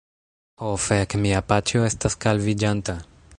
[0.61, 2.97] Ho fek', mia paĉjo estas kalviĝanta!